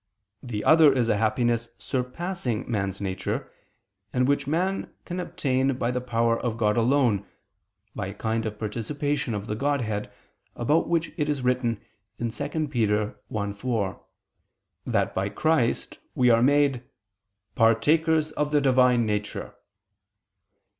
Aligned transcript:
The 0.41 0.63
other 0.63 0.91
is 0.91 1.09
a 1.09 1.17
happiness 1.17 1.69
surpassing 1.77 2.65
man's 2.67 2.99
nature, 3.01 3.51
and 4.11 4.27
which 4.27 4.47
man 4.47 4.89
can 5.05 5.19
obtain 5.19 5.77
by 5.77 5.91
the 5.91 6.01
power 6.01 6.39
of 6.39 6.57
God 6.57 6.75
alone, 6.75 7.23
by 7.95 8.07
a 8.07 8.13
kind 8.15 8.47
of 8.47 8.57
participation 8.57 9.35
of 9.35 9.45
the 9.45 9.53
Godhead, 9.53 10.11
about 10.55 10.89
which 10.89 11.11
it 11.17 11.29
is 11.29 11.43
written 11.43 11.79
(2 12.17 12.29
Pet. 12.29 12.31
1:4) 12.49 13.99
that 14.87 15.13
by 15.13 15.29
Christ 15.29 15.99
we 16.15 16.31
are 16.31 16.41
made 16.41 16.81
"partakers 17.53 18.31
of 18.31 18.49
the 18.49 18.59
Divine 18.59 19.05
nature." 19.05 19.53